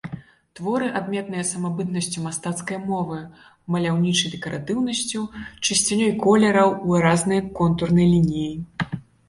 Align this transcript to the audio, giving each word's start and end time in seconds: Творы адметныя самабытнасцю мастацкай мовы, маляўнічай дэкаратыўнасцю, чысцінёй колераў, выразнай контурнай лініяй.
Творы 0.59 0.85
адметныя 0.99 1.43
самабытнасцю 1.49 2.23
мастацкай 2.23 2.79
мовы, 2.87 3.19
маляўнічай 3.77 4.33
дэкаратыўнасцю, 4.37 5.21
чысцінёй 5.65 6.13
колераў, 6.27 6.69
выразнай 6.89 7.39
контурнай 7.63 8.07
лініяй. 8.17 8.55